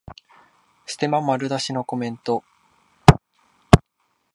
[0.87, 2.43] ステマ丸出しのコメント